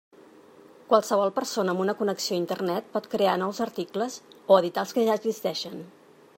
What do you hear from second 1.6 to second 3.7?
amb una connexió a Internet pot crear nous